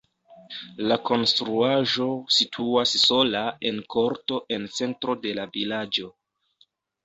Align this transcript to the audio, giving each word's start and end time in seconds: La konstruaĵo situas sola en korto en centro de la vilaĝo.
La 0.91 0.95
konstruaĵo 1.09 2.07
situas 2.39 2.95
sola 3.03 3.45
en 3.73 3.79
korto 3.99 4.43
en 4.59 4.69
centro 4.81 5.19
de 5.29 5.39
la 5.43 5.49
vilaĝo. 5.55 6.15